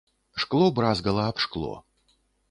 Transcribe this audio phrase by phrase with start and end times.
[0.43, 1.75] Шкло бразгала аб шкло.